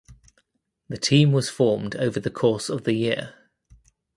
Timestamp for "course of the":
2.31-2.93